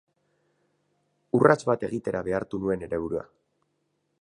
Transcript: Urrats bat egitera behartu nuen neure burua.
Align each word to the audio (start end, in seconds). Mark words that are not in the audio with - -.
Urrats 1.39 1.59
bat 1.71 1.85
egitera 1.89 2.25
behartu 2.29 2.61
nuen 2.65 2.83
neure 2.85 3.01
burua. 3.05 3.23